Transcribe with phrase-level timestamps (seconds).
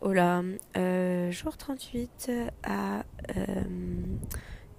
[0.00, 0.42] oh là,
[0.76, 2.30] euh, jour 38
[2.62, 3.04] à
[3.36, 3.44] euh,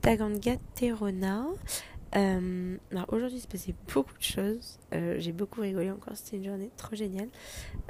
[0.01, 1.45] Tagangaterona.
[2.15, 2.77] Euh,
[3.09, 4.79] aujourd'hui, il s'est passé beaucoup de choses.
[4.93, 6.15] Euh, j'ai beaucoup rigolé encore.
[6.15, 7.29] C'était une journée trop géniale.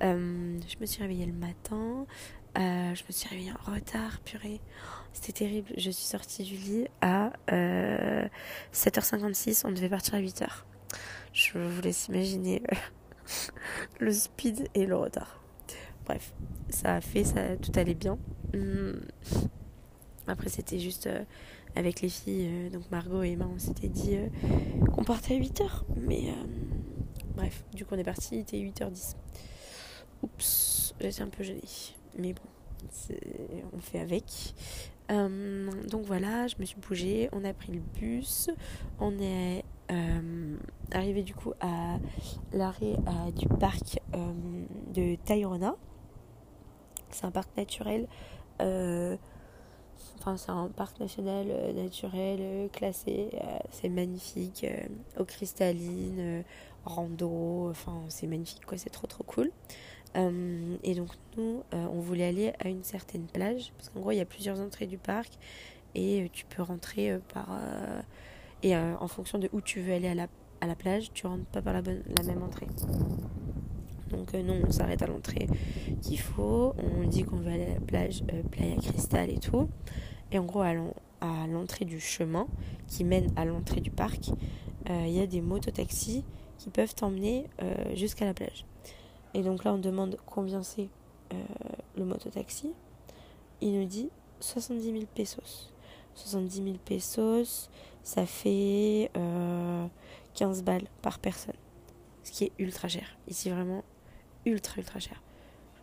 [0.01, 2.05] Euh, je me suis réveillée le matin.
[2.57, 4.59] Euh, je me suis réveillée en retard, purée.
[5.13, 5.69] C'était terrible.
[5.77, 7.31] Je suis sortie du lit à
[8.73, 9.63] 7h56.
[9.65, 10.47] On devait partir à 8h.
[11.33, 12.63] Je vous laisse imaginer
[13.99, 15.39] le speed et le retard.
[16.07, 16.33] Bref,
[16.69, 18.17] ça a fait, ça, tout allait bien.
[18.53, 19.01] Hum.
[20.27, 21.23] Après, c'était juste euh,
[21.75, 24.27] avec les filles, euh, donc Margot et Emma, on s'était dit euh,
[24.87, 25.83] qu'on partait à 8h.
[25.95, 26.33] Mais
[27.35, 29.15] bref, du coup, on est parti, il était 8h10.
[30.23, 31.61] Oups, j'étais un peu gênée.
[32.17, 33.15] Mais bon,
[33.73, 34.25] on fait avec.
[35.09, 38.49] Donc voilà, je me suis bougée, on a pris le bus,
[38.99, 39.63] on est
[40.91, 41.97] arrivé du coup à
[42.51, 42.97] l'arrêt
[43.33, 43.99] du parc
[44.93, 45.75] de Tayrona.
[47.11, 48.07] C'est un parc naturel,
[48.61, 49.15] euh,
[50.19, 53.29] enfin c'est un parc national euh, naturel euh, classé,
[53.71, 54.65] c'est magnifique,
[55.19, 56.43] eau cristalline,
[56.85, 59.51] rando, enfin c'est magnifique quoi, c'est trop trop cool.
[60.15, 64.21] Et donc nous, on voulait aller à une certaine plage, parce qu'en gros il y
[64.21, 65.37] a plusieurs entrées du parc
[65.93, 67.49] et tu peux rentrer par...
[68.63, 70.27] et en fonction de où tu veux aller à la,
[70.61, 72.65] à la plage, tu rentres pas par la, bonne, la même entrée.
[74.09, 75.47] Donc euh, non, on s'arrête à l'entrée
[76.01, 76.73] qu'il faut.
[76.77, 79.67] On dit qu'on va aller à la plage euh, Playa Cristal et tout.
[80.31, 82.47] Et en gros, à l'en- à l'entrée du chemin
[82.87, 84.29] qui mène à l'entrée du parc,
[84.89, 86.23] euh, il y a des mototaxis
[86.57, 87.45] qui peuvent t'emmener
[87.93, 88.65] jusqu'à la plage.
[89.35, 90.89] Et donc là, on demande combien c'est
[91.95, 92.71] le mototaxi.
[93.61, 95.71] Il nous dit 70 000 pesos.
[96.15, 97.69] 70 000 pesos,
[98.01, 99.85] ça fait euh,
[100.33, 101.53] 15 balles par personne.
[102.23, 103.17] Ce qui est ultra cher.
[103.27, 103.83] Ici, vraiment,
[104.47, 105.21] ultra, ultra cher.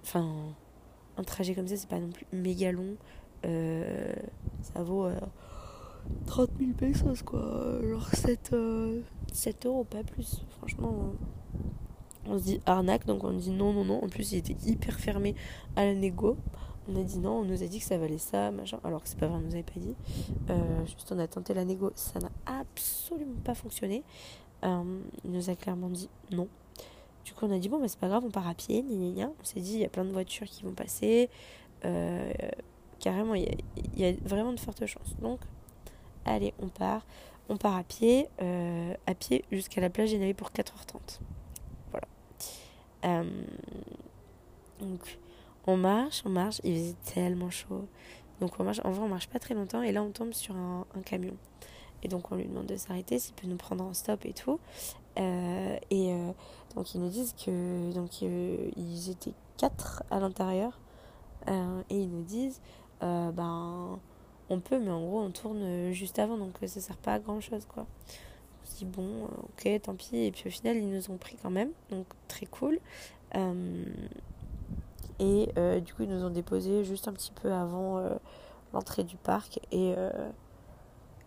[0.03, 0.55] Enfin,
[1.17, 2.97] un trajet comme ça, c'est pas non plus méga long.
[3.45, 4.12] Euh,
[4.62, 5.19] ça vaut euh,
[6.27, 7.80] 30 000 pesos, quoi.
[7.83, 9.01] Genre 7, euh,
[9.33, 10.45] 7 euros, pas plus.
[10.58, 11.13] Franchement,
[12.27, 14.03] on se dit arnaque, donc on dit non, non, non.
[14.03, 15.35] En plus, il était hyper fermé
[15.77, 15.95] à la.
[16.86, 18.79] On a dit non, on nous a dit que ça valait ça, machin.
[18.85, 19.95] Alors que c'est pas vrai, on nous avait pas dit.
[20.51, 21.64] Euh, juste, on a tenté la
[21.95, 24.03] ça n'a absolument pas fonctionné.
[24.64, 26.48] Euh, il nous a clairement dit non.
[27.24, 28.96] Du coup, on a dit bon, bah, c'est pas grave, on part à pied, gna,
[28.96, 29.33] gna, gna.
[29.40, 31.30] On s'est dit, il y a plein de voitures qui vont passer.
[31.85, 32.33] Euh,
[33.01, 33.48] carrément, il
[33.96, 35.17] y, a, vraiment de fortes chances.
[35.20, 35.40] Donc,
[36.24, 37.05] allez, on part.
[37.51, 41.20] On part à pied, euh, à pied jusqu'à la plage, avait pour 4h30.
[41.90, 42.07] Voilà.
[43.05, 43.45] Euh,
[44.80, 45.18] donc,
[45.67, 47.86] on marche, on marche, il faisait tellement chaud.
[48.41, 50.56] Donc, on marche, en vrai, on marche pas très longtemps, et là, on tombe sur
[50.56, 51.36] un, un camion.
[52.02, 54.58] Et donc, on lui demande de s'arrêter, s'il peut nous prendre en stop et tout.
[55.19, 56.33] Euh, et euh,
[56.75, 60.79] donc, ils nous disent que donc euh, ils étaient quatre à l'intérieur.
[61.47, 62.63] Et ils nous disent,
[63.02, 63.98] ben,
[64.48, 67.39] on peut, mais en gros, on tourne juste avant, donc ça sert pas à grand
[67.42, 67.85] chose, quoi.
[68.63, 70.17] On se dit, bon, ok, tant pis.
[70.17, 72.80] Et puis au final, ils nous ont pris quand même, donc très cool.
[75.19, 75.48] Et
[75.83, 78.03] du coup, ils nous ont déposé juste un petit peu avant
[78.73, 79.61] l'entrée du parc.
[79.70, 79.95] Et,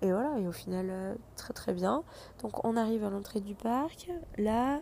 [0.02, 2.04] et voilà, et au final, euh, très très bien.
[2.42, 4.10] Donc on arrive à l'entrée du parc.
[4.38, 4.82] Là,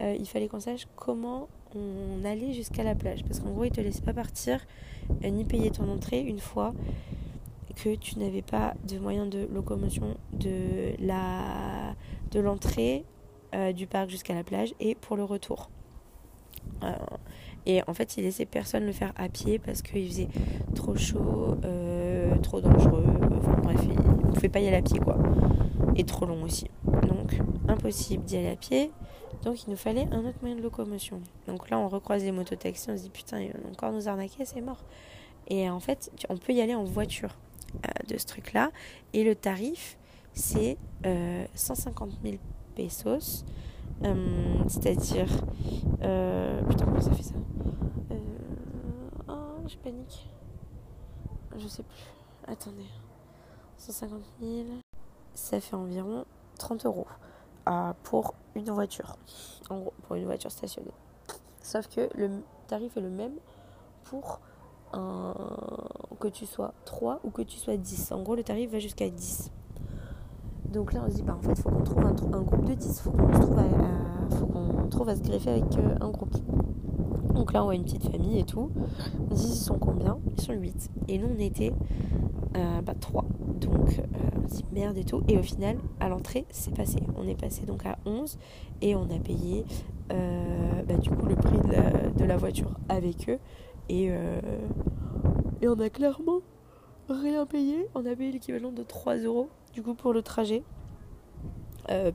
[0.00, 3.24] euh, il fallait qu'on sache comment on allait jusqu'à la plage.
[3.24, 4.64] Parce qu'en gros, ils te laissent pas partir
[5.22, 6.72] euh, ni payer ton entrée une fois
[7.76, 11.94] que tu n'avais pas de moyen de locomotion de la
[12.30, 13.04] de l'entrée
[13.74, 15.70] du parc jusqu'à la plage et pour le retour.
[17.66, 20.28] Et en fait, il laissait personne le faire à pied parce qu'il faisait
[20.74, 21.56] trop chaud,
[22.40, 23.04] trop dangereux.
[23.38, 25.16] Enfin bref, ne pouvait pas y aller à pied quoi.
[25.96, 26.68] Et trop long aussi.
[26.84, 28.90] Donc, impossible d'y aller à pied.
[29.44, 31.20] Donc, il nous fallait un autre moyen de locomotion.
[31.46, 34.44] Donc là, on recroise les mototaxis, on se dit putain, ils vont encore nous arnaquer,
[34.44, 34.82] c'est mort.
[35.48, 37.36] Et en fait, on peut y aller en voiture
[37.74, 38.70] euh, de ce truc-là.
[39.12, 39.98] Et le tarif,
[40.32, 42.36] c'est euh, 150 000
[42.74, 43.44] pesos.
[44.04, 44.14] Euh,
[44.66, 45.28] C'est-à-dire.
[46.02, 47.34] euh, putain, comment ça fait ça?
[48.10, 48.14] Euh,
[49.28, 50.28] Oh, je panique.
[51.58, 52.13] Je sais plus.
[52.46, 52.86] Attendez.
[53.78, 54.66] 150 000.
[55.34, 56.24] Ça fait environ
[56.58, 57.06] 30 euros
[57.68, 59.16] euh, pour une voiture.
[59.70, 60.92] En gros, pour une voiture stationnée.
[61.60, 63.34] Sauf que le tarif est le même
[64.04, 64.40] pour
[66.20, 68.12] que tu sois 3 ou que tu sois 10.
[68.12, 69.50] En gros, le tarif va jusqu'à 10.
[70.72, 72.12] Donc là, on se dit, bah en fait, faut qu'on trouve un,
[72.42, 73.00] groupe de 10.
[73.00, 73.56] Faut qu'on trouve
[74.52, 76.34] qu'on trouve à se greffer avec euh, un groupe.
[77.34, 78.70] Donc là, on voit une petite famille et tout.
[79.30, 80.18] On dit, ils sont combien?
[80.36, 80.90] Ils sont 8.
[81.08, 81.72] Et nous, on était
[82.56, 83.24] euh, bah, 3.
[83.60, 85.22] Donc, euh, merde et tout.
[85.26, 86.98] Et au final, à l'entrée, c'est passé.
[87.16, 88.38] On est passé donc à 11
[88.80, 89.64] et on a payé
[90.12, 93.38] euh, bah, du coup le prix de la, voiture avec eux.
[93.88, 96.40] Et, et on a clairement
[97.08, 97.88] rien payé.
[97.94, 100.62] On a payé l'équivalent de 3 euros du coup pour le trajet.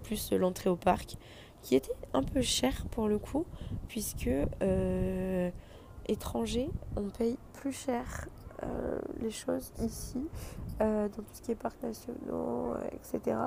[0.03, 1.17] plus l'entrée au parc
[1.61, 3.45] qui était un peu cher pour le coup
[3.87, 4.29] puisque
[6.07, 8.29] étrangers on paye plus cher
[9.19, 10.27] les choses ici
[10.79, 13.37] dans tout ce qui est parcs nationaux etc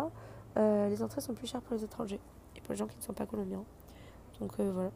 [0.56, 2.20] les entrées sont plus chères pour les étrangers
[2.56, 3.64] et pour les gens qui ne sont pas colombiens
[4.40, 4.90] donc voilà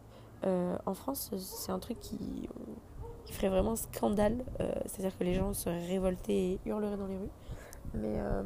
[0.87, 2.49] en France c'est un truc qui
[3.27, 4.45] qui ferait vraiment scandale.
[4.61, 7.31] Euh, c'est-à-dire que les gens seraient révoltés et hurleraient dans les rues.
[7.95, 8.43] Mais, euh,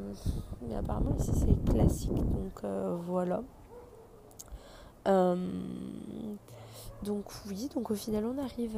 [0.62, 2.14] mais apparemment ici c'est classique.
[2.14, 3.42] Donc euh, voilà.
[7.02, 8.76] donc oui, donc au final on arrive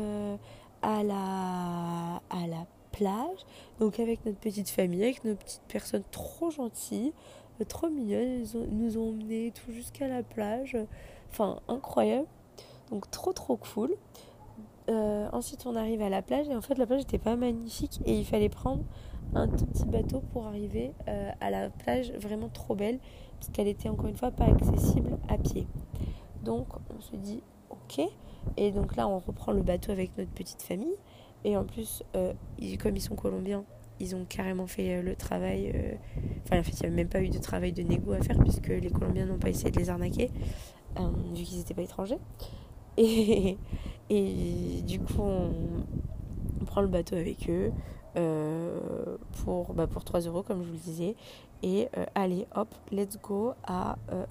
[0.83, 3.47] à la, à la plage.
[3.81, 7.13] Donc avec notre petite famille, avec nos petites personnes trop gentilles,
[7.69, 8.45] trop mignonnes.
[8.55, 10.77] Ils nous ont emmenés tout jusqu'à la plage.
[11.31, 12.29] Enfin incroyable.
[12.91, 13.97] Donc trop trop cool.
[14.91, 18.01] Euh, ensuite, on arrive à la plage et en fait, la plage n'était pas magnifique
[18.05, 18.83] et il fallait prendre
[19.35, 22.99] un tout petit bateau pour arriver euh, à la plage vraiment trop belle
[23.39, 25.67] parce qu'elle était encore une fois pas accessible à pied.
[26.43, 26.67] Donc,
[26.97, 28.01] on se dit ok.
[28.57, 30.97] Et donc là, on reprend le bateau avec notre petite famille.
[31.45, 32.33] Et en plus, euh,
[32.81, 33.65] comme ils sont colombiens,
[34.01, 35.99] ils ont carrément fait le travail.
[36.45, 38.39] Enfin, en fait, il n'y avait même pas eu de travail de négo à faire
[38.39, 40.31] puisque les Colombiens n'ont pas essayé de les arnaquer
[41.35, 42.19] vu qu'ils n'étaient pas étrangers.
[42.97, 43.57] Et,
[44.11, 45.53] et du coup, on,
[46.67, 47.73] prend le bateau avec eux
[48.17, 51.17] euh, pour, bah, pour 3 euros, comme je vous le disais.
[51.63, 54.25] Et euh, allez, hop, let's go à euh,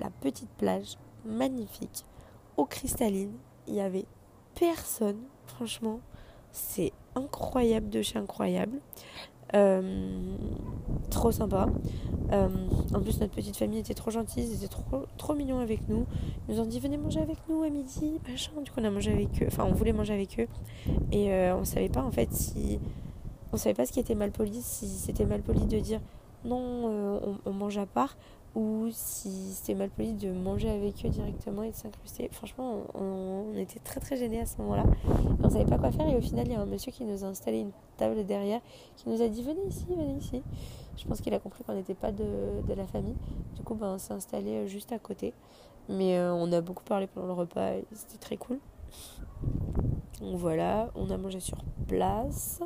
[0.00, 2.04] la petite plage magnifique,
[2.56, 3.32] eau cristalline.
[3.66, 4.06] Il y avait
[4.54, 6.00] personne, franchement.
[6.54, 8.78] C'est incroyable de chez incroyable.
[11.10, 11.68] trop sympa.
[12.32, 12.48] Euh,
[12.94, 16.06] en plus, notre petite famille était trop gentille, ils étaient trop, trop mignons avec nous.
[16.48, 18.52] Ils nous ont dit venez manger avec nous à midi, machin.
[18.62, 19.46] Du coup, on a mangé avec eux.
[19.46, 20.46] Enfin, on voulait manger avec eux.
[21.12, 22.78] Et euh, on savait pas en fait si.
[23.52, 26.00] On savait pas ce qui était mal poli, si c'était mal poli de dire
[26.44, 28.16] non, euh, on, on, mange à part,
[28.54, 32.28] ou si c'était mal poli de manger avec eux directement et de s'incruster.
[32.32, 34.84] Franchement, on, était très très gênés à ce moment-là.
[35.42, 37.24] On savait pas quoi faire et au final, il y a un monsieur qui nous
[37.24, 38.60] a installé une table derrière,
[38.96, 40.42] qui nous a dit venez ici, venez ici.
[40.96, 43.16] Je pense qu'il a compris qu'on n'était pas de, de, la famille.
[43.56, 45.34] Du coup, ben, on s'est installé euh, juste à côté.
[45.88, 48.58] Mais euh, on a beaucoup parlé pendant le repas et c'était très cool.
[50.20, 51.58] Donc voilà, on a mangé sur
[51.88, 52.60] place.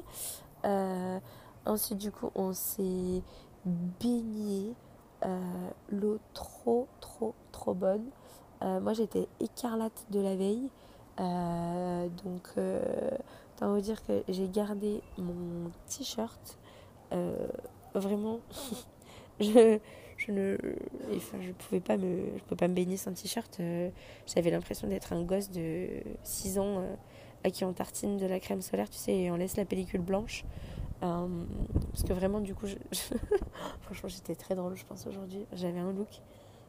[0.65, 1.19] Euh,
[1.67, 3.23] ensuite, du coup, on s'est
[3.65, 4.75] baigné.
[5.91, 8.05] L'eau trop, trop, trop bonne.
[8.61, 10.71] moi, j'étais écarlate de la veille.
[11.19, 12.55] donc,
[13.57, 16.59] autant vous dire que j'ai gardé mon t-shirt
[17.95, 18.41] vraiment,
[19.41, 19.79] je,
[20.17, 20.57] je ne
[21.17, 23.91] enfin, je pouvais pas me je pouvais pas me baigner sans t-shirt euh,
[24.27, 25.89] j'avais l'impression d'être un gosse de
[26.25, 26.95] 6 ans euh,
[27.45, 30.01] à qui on tartine de la crème solaire tu sais et on laisse la pellicule
[30.01, 30.45] blanche
[31.03, 31.27] euh,
[31.91, 32.67] parce que vraiment du coup
[33.83, 36.23] franchement j'étais très drôle je pense aujourd'hui j'avais un look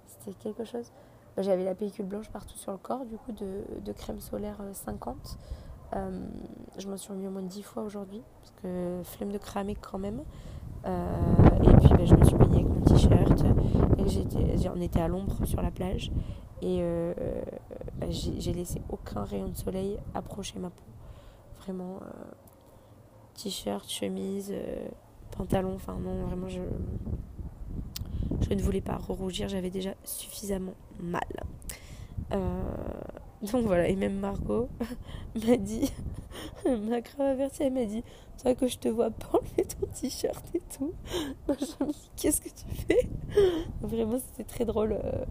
[0.06, 0.92] c'était quelque chose
[1.38, 5.38] j'avais la pellicule blanche partout sur le corps du coup de, crème solaire 50
[5.94, 9.98] je m'en suis remis au moins 10 fois aujourd'hui parce que flemme de cramer quand
[9.98, 10.22] même
[10.86, 13.44] euh, et puis bah, je me suis baignée avec mon t-shirt.
[13.98, 16.12] Et on était à l'ombre sur la plage.
[16.62, 17.14] Et euh,
[17.98, 20.84] bah, j'ai laissé aucun rayon de soleil approcher ma peau.
[21.62, 22.06] Vraiment, euh,
[23.42, 24.54] t-shirt, chemise,
[25.32, 25.74] pantalon.
[25.76, 26.62] Enfin, non, vraiment, je,
[28.48, 29.50] je ne voulais pas rougir.
[29.50, 31.28] J'avais déjà suffisamment mal.
[32.32, 34.70] donc voilà, et même Margot
[35.48, 35.92] m'a dit,
[36.66, 38.04] m'a grave averti, elle m'a dit
[38.42, 40.94] toi que je te vois pas enlever ton t-shirt et tout.
[42.16, 43.10] qu'est-ce que tu fais?
[43.82, 44.94] Vraiment, c'était très drôle.
[44.94, 45.26] Euh,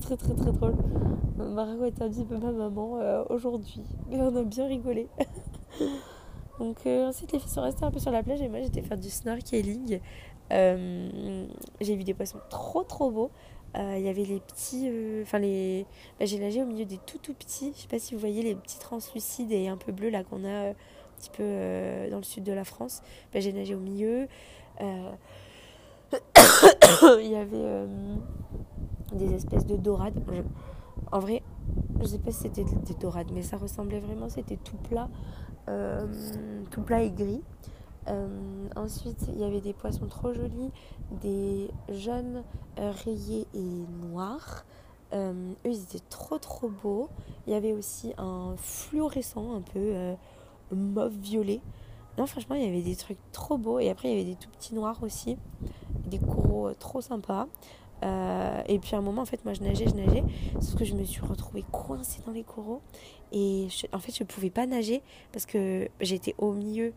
[0.00, 0.74] très, très, très drôle.
[1.36, 3.82] Margot est un petit peu ma maman euh, aujourd'hui.
[4.08, 5.08] Mais on a bien rigolé.
[6.58, 8.82] Donc, euh, ensuite, les filles sont restées un peu sur la plage et moi, j'étais
[8.82, 10.00] faire du snorkeling.
[10.50, 13.30] j'ai vu des poissons trop, trop beaux.
[13.74, 14.90] Il y avait les petits.
[15.22, 15.86] Enfin, les.
[16.18, 17.72] Bah, j'ai nagé au milieu des tout, tout petits.
[17.76, 20.44] Je sais pas si vous voyez les petits translucides et un peu bleus là qu'on
[20.44, 20.72] a
[21.18, 23.02] petit peu euh, dans le sud de la France.
[23.32, 24.28] Ben, j'ai nagé au milieu.
[24.80, 25.12] Euh,
[27.20, 28.14] il y avait euh,
[29.12, 30.22] des espèces de dorades.
[31.12, 31.42] En vrai,
[32.00, 35.08] je sais pas si c'était des dorades, mais ça ressemblait vraiment, c'était tout plat,
[36.70, 37.42] tout plat et gris.
[38.76, 40.70] ensuite, il y avait des poissons trop jolis,
[41.22, 42.42] des jaunes
[42.76, 44.64] rayés et noirs.
[45.14, 47.08] eux, ils étaient trop trop beaux.
[47.46, 50.14] Il y avait aussi un fluorescent un peu
[50.72, 51.60] mauve violet.
[52.18, 53.78] Non, franchement, il y avait des trucs trop beaux.
[53.78, 55.38] Et après, il y avait des tout petits noirs aussi.
[56.06, 57.46] Des euh, trop sympas.
[58.04, 60.24] Euh, et puis à un moment, en fait, moi je nageais, je nageais,
[60.60, 62.80] sauf que je me suis retrouvée coincée dans les coraux.
[63.32, 65.02] Et en fait, je ne pouvais pas nager
[65.32, 66.92] parce que j'étais au milieu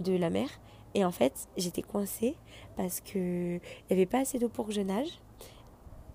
[0.00, 0.48] de la mer.
[0.94, 2.36] Et en fait, j'étais coincée
[2.76, 5.20] parce que il n'y avait pas assez d'eau pour que je nage.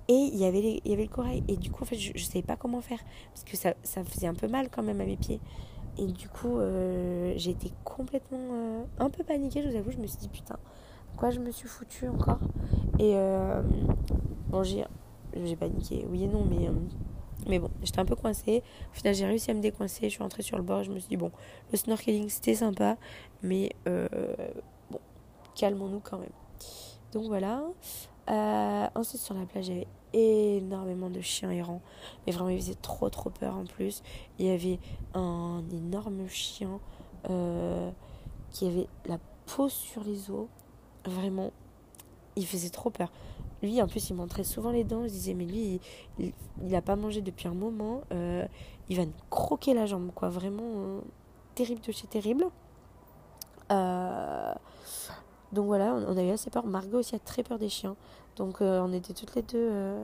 [0.08, 1.44] Et il y avait, il y avait le corail.
[1.48, 3.00] Et du coup, en fait, je ne savais pas comment faire.
[3.34, 5.40] Parce que ça, ça faisait un peu mal quand même à mes pieds.
[5.98, 9.92] Et du coup, euh, j'étais complètement euh, un peu paniquée, je vous avoue.
[9.92, 10.58] Je me suis dit, putain,
[11.18, 12.40] quoi je me suis foutue encore?
[13.00, 13.62] Et euh,
[14.48, 14.86] bon, j'ai,
[15.44, 16.70] j'ai paniqué, oui et non, mais,
[17.48, 18.64] mais bon, j'étais un peu coincée.
[18.92, 20.06] Au final, j'ai réussi à me décoincer.
[20.06, 20.84] Je suis rentrée sur le bord.
[20.84, 21.32] Je me suis dit, bon,
[21.72, 22.98] le snorkeling, c'était sympa.
[23.44, 25.00] Mais bon,
[25.56, 26.30] calmons-nous quand même.
[27.12, 27.64] Donc voilà.
[28.96, 31.82] ensuite, sur la plage, il y avait énormément de chiens errants.
[32.26, 34.02] Mais vraiment, il faisait trop, trop peur en plus.
[34.40, 34.80] Il y avait
[35.14, 36.80] un énorme chien
[37.30, 37.92] euh,
[38.52, 40.48] qui avait la peau sur les os.
[41.06, 41.52] Vraiment,
[42.36, 43.12] il faisait trop peur.
[43.62, 45.04] Lui, en plus, il montrait souvent les dents.
[45.04, 45.80] Je disais, mais lui,
[46.20, 48.02] il n'a pas mangé depuis un moment.
[48.12, 48.46] Euh,
[48.90, 50.30] il va nous croquer la jambe, quoi.
[50.30, 51.00] Vraiment euh,
[51.56, 52.46] terrible de chez terrible.
[55.52, 56.66] donc voilà, on a eu assez peur.
[56.66, 57.96] Margot aussi a très peur des chiens.
[58.36, 59.96] Donc on était toutes les deux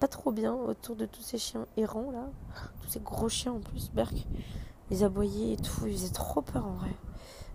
[0.00, 2.28] pas trop bien autour de tous ces chiens errants là.
[2.82, 4.14] Tous ces gros chiens en plus, Berk.
[4.90, 6.90] Les aboyés et tout, ils faisaient trop peur en vrai.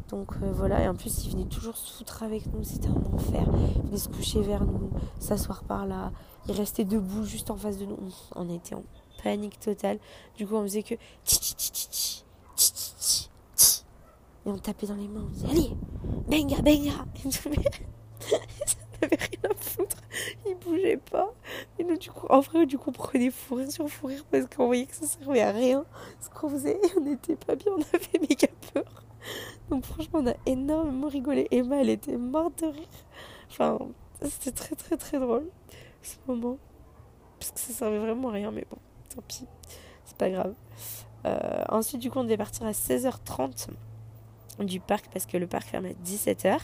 [0.10, 3.46] Donc euh, voilà, et en plus ils venaient toujours foutre avec nous, c'était un enfer.
[3.76, 6.12] Ils venaient se coucher vers nous, s'asseoir par là.
[6.48, 7.98] Ils restaient debout juste en face de nous.
[8.36, 8.84] On était en
[9.24, 10.00] panique totale.
[10.36, 10.96] Du coup on faisait que
[14.46, 15.72] et on tapait dans les mains, on disait allez,
[16.28, 17.06] benga, benga
[19.02, 19.98] avait rien à foutre.
[20.46, 21.34] Il bougeait pas.
[21.78, 24.46] Et nous, du coup, en vrai, du coup, on prenait fou rire sur fou parce
[24.48, 25.86] qu'on voyait que ça servait à rien.
[26.20, 29.04] Ce qu'on faisait, on n'était pas bien, on avait méga peur.
[29.70, 31.48] Donc, franchement, on a énormément rigolé.
[31.52, 32.88] Emma, elle était morte de rire.
[33.50, 33.80] Enfin,
[34.22, 35.48] c'était très, très, très drôle
[36.02, 36.58] ce moment.
[37.40, 38.78] Parce que ça servait vraiment à rien, mais bon,
[39.14, 39.46] tant pis.
[40.06, 40.54] C'est pas grave.
[41.26, 43.68] Euh, ensuite, du coup, on devait partir à 16h30
[44.60, 46.60] du parc parce que le parc ferme à 17h.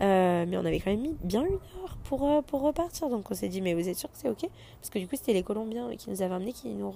[0.00, 3.08] Euh, mais on avait quand même mis bien une heure pour, euh, pour repartir.
[3.08, 4.48] Donc on s'est dit, mais vous êtes sûr que c'est ok?
[4.80, 6.92] Parce que du coup, c'était les Colombiens qui nous avaient amenés, qui nous,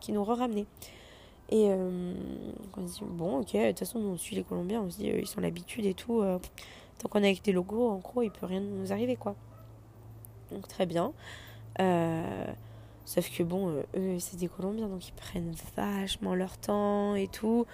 [0.00, 0.66] qui nous re-ramenaient.
[1.50, 2.14] Et euh,
[2.76, 5.06] on s'est dit, bon, ok, de toute façon, on suit les Colombiens, on se dit,
[5.06, 6.22] ils sont l'habitude et tout.
[6.98, 9.34] tant qu'on est avec des logos, en gros, il peut rien nous arriver, quoi.
[10.52, 11.12] Donc très bien.
[13.04, 17.66] sauf que bon, eux, c'est des Colombiens, donc ils prennent vachement leur temps et tout.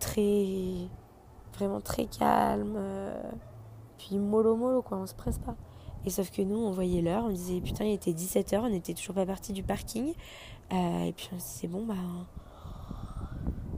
[0.00, 0.88] Très.
[1.56, 2.76] Vraiment très calme
[4.04, 5.56] puis mollo mollo quoi, on se presse pas.
[6.04, 8.92] Et sauf que nous, on voyait l'heure, on disait putain, il était 17h, on n'était
[8.92, 10.12] toujours pas parti du parking.
[10.72, 11.94] Euh, et puis on se disait bon bah.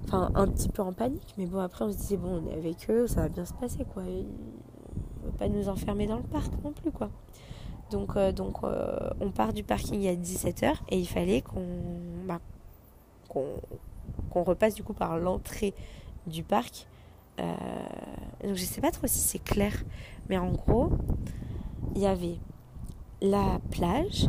[0.06, 2.54] Enfin, un petit peu en panique, mais bon, après on se disait bon, on est
[2.54, 4.04] avec eux, ça va bien se passer quoi.
[4.04, 7.10] on va pas nous enfermer dans le parc non plus quoi.
[7.90, 11.66] Donc, euh, donc euh, on part du parking à 17h et il fallait qu'on
[12.26, 12.40] bah,
[13.28, 15.75] qu'on repasse du coup par l'entrée
[16.26, 16.86] du parc
[17.40, 17.54] euh,
[18.44, 19.72] donc je sais pas trop si c'est clair,
[20.28, 20.90] mais en gros,
[21.94, 22.38] il y avait
[23.20, 24.28] la plage,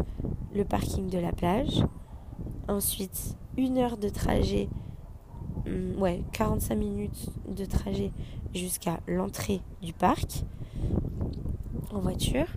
[0.53, 1.83] le parking de la plage,
[2.67, 4.69] ensuite une heure de trajet,
[5.97, 8.11] ouais, 45 minutes de trajet
[8.53, 10.43] jusqu'à l'entrée du parc
[11.91, 12.47] en voiture,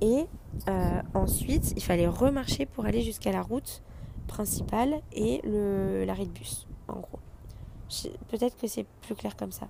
[0.00, 0.26] et
[0.68, 3.82] euh, ensuite il fallait remarcher pour aller jusqu'à la route
[4.26, 5.40] principale et
[6.06, 7.18] l'arrêt de bus, en gros.
[8.28, 9.68] Peut-être que c'est plus clair comme ça.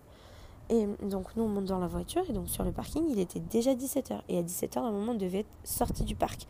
[0.71, 3.41] Et donc nous on monte dans la voiture et donc sur le parking il était
[3.41, 4.21] déjà 17h.
[4.29, 6.47] Et à 17h moment, on devait être sorti du parc.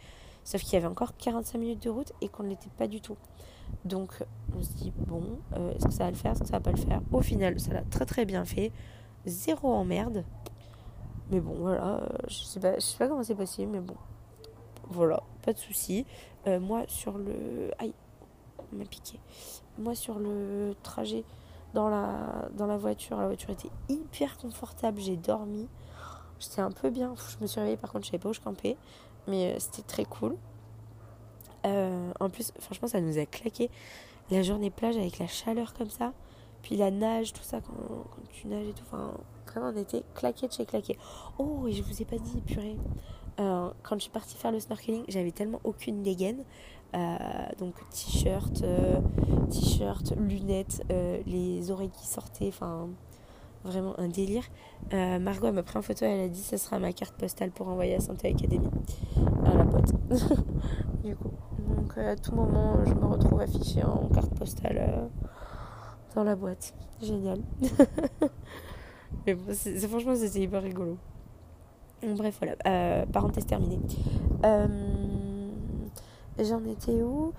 [0.48, 3.02] Sauf qu'il y avait encore 45 minutes de route et qu'on ne l'était pas du
[3.02, 3.18] tout.
[3.84, 4.24] Donc
[4.56, 6.60] on se dit bon, euh, est-ce que ça va le faire, est-ce que ça va
[6.60, 7.02] pas le faire?
[7.12, 8.72] Au final ça l'a très très bien fait.
[9.26, 10.24] Zéro emmerde.
[11.30, 13.96] Mais bon voilà, euh, je sais pas, je sais pas comment c'est possible mais bon.
[14.88, 16.06] Voilà, pas de souci.
[16.46, 17.70] Euh, moi sur le...
[17.78, 17.92] Aïe,
[18.72, 19.20] on m'a piqué.
[19.76, 21.24] Moi sur le trajet
[21.74, 23.18] dans la, dans la voiture.
[23.18, 24.98] La voiture était hyper confortable.
[24.98, 25.68] J'ai dormi.
[26.38, 27.14] J'étais un peu bien.
[27.16, 28.76] Je me suis réveillée, par contre, je savais pas où je campais.
[29.28, 30.36] Mais euh, c'était très cool.
[31.66, 33.70] Euh, en plus, franchement, ça nous a claqué.
[34.30, 36.12] La journée plage avec la chaleur comme ça.
[36.62, 37.74] Puis la nage, tout ça, quand,
[38.30, 38.82] tu nages et tout.
[38.86, 39.12] Enfin,
[39.46, 40.98] vraiment, on était claqué de chez claqué.
[41.38, 42.76] Oh, et je vous ai pas dit, purée.
[43.40, 46.44] Euh, quand je suis partie faire le snorkeling, j'avais tellement aucune dégaine.
[47.58, 48.64] Donc t-shirt,
[49.50, 50.82] t-shirt, lunettes,
[51.26, 52.88] les oreilles qui sortaient, enfin
[53.64, 54.44] vraiment un délire.
[54.92, 57.96] Margot m'a pris en photo, elle a dit ça sera ma carte postale pour envoyer
[57.96, 58.68] à Santé Academy
[59.44, 59.92] à la pote.
[61.04, 61.30] du coup,
[61.68, 65.08] donc à tout moment je me retrouve affichée en carte postale
[66.14, 66.74] dans la boîte.
[67.02, 67.40] Génial.
[69.26, 69.52] Mais bon,
[69.88, 70.96] franchement c'était hyper rigolo.
[72.02, 73.80] Bref, voilà, parenthèse terminée.
[76.38, 77.32] J'en étais où?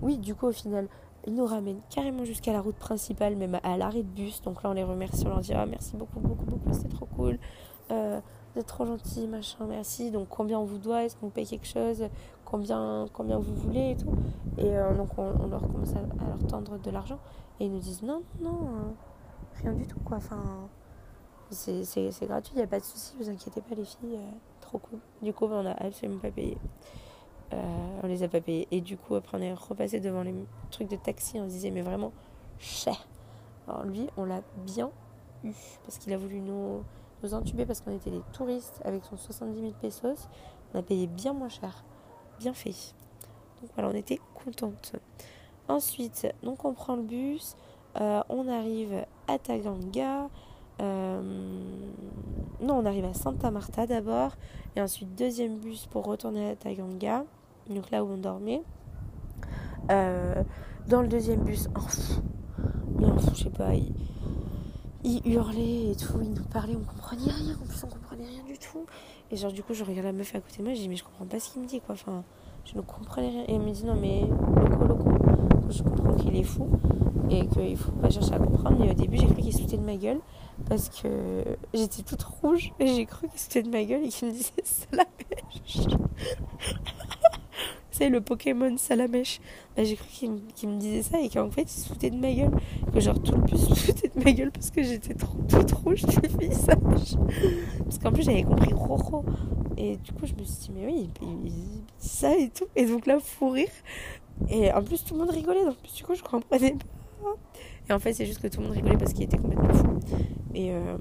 [0.00, 0.88] Oui, du coup, au final,
[1.26, 4.42] ils nous ramènent carrément jusqu'à la route principale, même à l'arrêt de bus.
[4.42, 7.06] Donc là, on les remercie, on leur dit ah, merci beaucoup, beaucoup, beaucoup, c'est trop
[7.06, 7.38] cool.
[7.90, 8.20] Euh,
[8.54, 10.10] vous êtes trop gentil, machin, merci.
[10.10, 12.08] Donc combien on vous doit Est-ce qu'on vous paye quelque chose
[12.52, 14.14] combien, combien vous voulez et tout.
[14.58, 17.18] Et euh, donc on, leur commence à, leur tendre de l'argent.
[17.58, 20.18] Et ils nous disent non, non, euh, rien du tout quoi.
[20.18, 20.68] Enfin,
[21.50, 21.82] c'est
[22.22, 24.18] gratuit, il n'y a pas de souci, vous inquiétez pas les filles,
[24.60, 24.98] trop cool.
[25.22, 26.58] Du coup, on a absolument pas payé.
[27.52, 28.68] Euh, on les a pas payés.
[28.70, 30.34] Et du coup, après, on est repassé devant les
[30.70, 31.38] trucs de taxi.
[31.40, 32.12] On se disait, mais vraiment,
[32.58, 33.06] cher.
[33.68, 34.90] Alors lui, on l'a bien
[35.44, 35.52] eu.
[35.84, 36.82] Parce qu'il a voulu nous,
[37.22, 40.28] nous entuber parce qu'on était des touristes avec son 70 000 pesos.
[40.74, 41.84] On a payé bien moins cher.
[42.38, 42.94] Bien fait.
[43.60, 44.94] Donc voilà, on était contente.
[45.68, 47.56] Ensuite, donc on prend le bus.
[48.00, 50.28] Euh, on arrive à Taganga.
[50.80, 51.20] Euh,
[52.60, 54.32] non, on arrive à Santa Marta d'abord.
[54.74, 57.24] Et ensuite, deuxième bus pour retourner à Taganga
[57.68, 58.62] donc là où on dormait.
[59.90, 60.42] Euh,
[60.88, 62.62] dans le deuxième bus, oh,
[62.98, 67.66] mais je sais pas, il, hurlait et tout, il nous parlait, on comprenait rien, en
[67.66, 68.84] plus on comprenait rien du tout.
[69.30, 70.96] Et genre du coup je regarde la meuf à côté de moi, je dis mais
[70.96, 72.24] je comprends pas ce qu'il me dit quoi, enfin
[72.64, 73.44] je ne comprenais rien.
[73.48, 74.26] Et elle me dit non mais
[74.68, 75.10] loco loco,
[75.70, 76.68] je comprends qu'il est fou
[77.30, 78.76] et qu'il faut pas chercher à comprendre.
[78.78, 80.20] Mais au début j'ai cru qu'il se de ma gueule
[80.68, 84.28] parce que j'étais toute rouge et j'ai cru qu'il se de ma gueule et qu'il
[84.28, 85.86] me disait ça la pêche
[87.92, 89.40] c'est le Pokémon Salamèche.
[89.76, 90.08] Bah, j'ai cru
[90.54, 92.50] qu'il me disait ça et qu'en fait il se foutait de ma gueule.
[92.92, 95.70] Que genre tout le plus se foutait de ma gueule parce que j'étais trop toute
[95.72, 97.16] rouge du visage.
[97.84, 99.24] Parce qu'en plus j'avais compris Roro.
[99.76, 102.66] Et du coup je me suis dit, mais oui, il, dit ça et tout.
[102.74, 103.68] Et donc là, fou rire.
[104.48, 105.64] Et en plus tout le monde rigolait.
[105.64, 107.36] Donc du coup je comprenais pas.
[107.88, 110.00] Et en fait c'est juste que tout le monde rigolait parce qu'il était complètement fou.
[110.54, 110.96] Et, euh,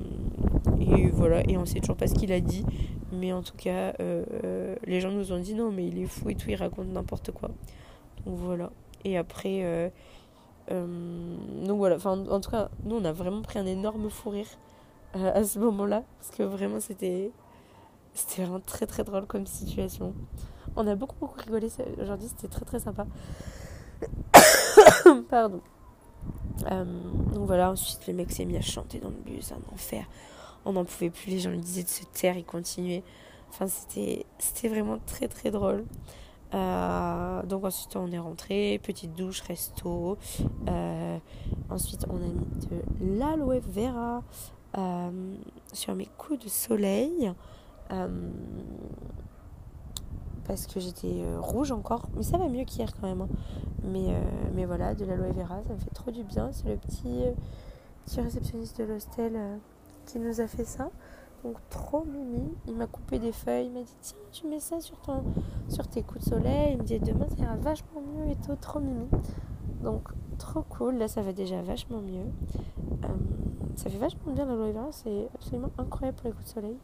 [0.79, 2.65] et voilà, et on sait toujours pas ce qu'il a dit.
[3.11, 6.05] Mais en tout cas, euh, euh, les gens nous ont dit non, mais il est
[6.05, 7.49] fou et tout, il raconte n'importe quoi.
[8.25, 8.71] Donc voilà.
[9.03, 9.89] Et après, euh,
[10.69, 14.47] donc voilà, enfin, en tout cas, nous on a vraiment pris un énorme fou rire
[15.13, 16.03] à ce moment-là.
[16.19, 17.31] Parce que vraiment, c'était
[18.13, 20.13] c'était vraiment très très drôle comme situation.
[20.77, 21.67] On a beaucoup beaucoup rigolé
[22.01, 23.05] aujourd'hui, c'était très très sympa.
[25.29, 25.61] Pardon.
[26.69, 30.05] donc voilà, ensuite le mec s'est mis à chanter dans le bus, un enfer
[30.65, 33.03] on n'en pouvait plus, les gens lui disaient de se taire, il continuait.
[33.49, 35.83] Enfin, c'était, vraiment très très drôle.
[36.53, 40.17] Euh, donc ensuite on est rentré, petite douche, resto.
[40.69, 41.17] Euh,
[41.69, 44.23] ensuite on a mis de l'aloe vera
[44.77, 45.35] euh,
[45.73, 47.31] sur mes coups de soleil.
[50.45, 52.07] parce que j'étais rouge encore.
[52.15, 53.21] Mais ça va mieux qu'hier quand même.
[53.21, 53.29] Hein.
[53.83, 54.15] Mais,
[54.53, 56.51] mais voilà, de l'aloe vera, ça me fait trop du bien.
[56.53, 57.23] C'est le petit,
[58.05, 59.59] petit réceptionniste de l'hostel
[60.05, 60.89] qui nous a fait ça.
[61.43, 62.53] Donc trop mimi.
[62.67, 63.67] Il m'a coupé des feuilles.
[63.67, 65.23] Il m'a dit tiens tu mets ça sur, ton,
[65.69, 66.73] sur tes coups de soleil.
[66.73, 68.55] Il me dit demain ça ira vachement mieux et tout.
[68.55, 69.07] Trop mimi.
[69.83, 70.97] Donc trop cool.
[70.97, 72.27] Là ça va déjà vachement mieux.
[73.03, 73.07] Euh,
[73.75, 74.91] ça fait vachement bien l'aloe vera.
[74.91, 76.77] C'est absolument incroyable pour les coups de soleil.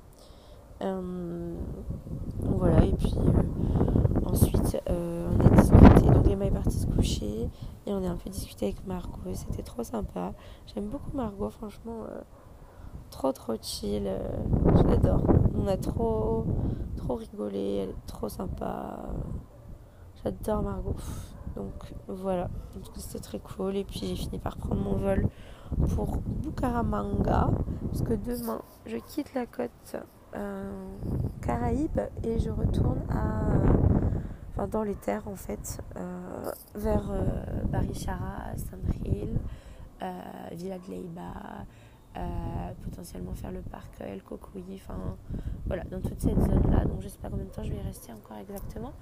[0.82, 1.56] Euh,
[2.42, 2.84] voilà.
[2.84, 6.10] Et puis euh, ensuite on a discuté.
[6.10, 7.50] Donc Emma est partie se coucher.
[7.86, 9.34] Et on a un peu discuté avec Margot.
[9.34, 10.34] C'était trop sympa.
[10.66, 12.06] J'aime beaucoup Margot franchement
[13.10, 14.04] trop trop chill.
[14.06, 14.19] Euh,
[14.76, 15.23] je l'adore.
[15.56, 16.45] On a trop
[16.95, 17.89] trop rigolé.
[18.06, 19.00] Trop sympa.
[20.23, 20.95] J'adore Margot.
[21.56, 22.50] Donc voilà.
[22.95, 23.76] C'était très cool.
[23.76, 25.28] Et puis j'ai fini par prendre mon vol
[25.95, 27.50] pour Bucaramanga.
[27.88, 29.95] Parce que demain, je quitte la côte
[30.36, 30.88] euh,
[31.41, 33.02] Caraïbes et je retourne
[34.71, 35.82] dans les terres en fait.
[35.95, 37.12] Euh, vers
[37.71, 39.39] Barichara, Sandril,
[40.52, 41.65] Villa de Leiba.
[42.98, 45.18] Euh, potentiellement faire le parc El Cocuy, enfin
[45.66, 46.86] voilà, dans toute cette zone-là.
[46.86, 48.94] Donc je sais pas combien de temps je vais y rester encore exactement.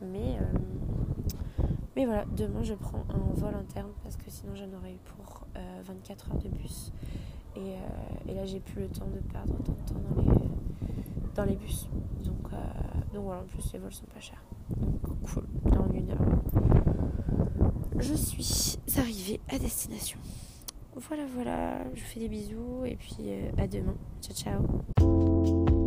[0.00, 1.64] Mais, euh,
[1.96, 5.46] mais voilà, demain je prends un vol interne parce que sinon j'en aurais eu pour
[5.84, 6.92] 24 euh, heures de bus.
[7.56, 7.74] Et,
[8.28, 11.56] et là j'ai plus le temps de perdre autant de temps dans les, dans les
[11.56, 11.88] bus.
[12.24, 12.52] Donc,
[13.12, 14.42] donc voilà, en plus les vols sont pas chers.
[14.78, 16.18] Donc cool, dans une heure.
[17.98, 20.18] Je suis arrivée à destination.
[21.08, 23.94] Voilà, voilà, je vous fais des bisous et puis euh, à demain.
[24.20, 25.79] Ciao, ciao.